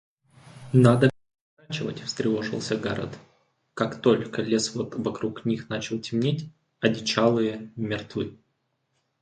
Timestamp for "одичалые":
6.79-7.71